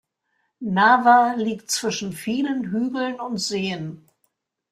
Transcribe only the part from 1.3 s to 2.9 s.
liegt zwischen vielen